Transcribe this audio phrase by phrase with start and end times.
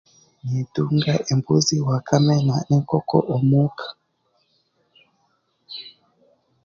[0.47, 3.87] Nintunga embuuzi, wakame na n'enkooko omuka.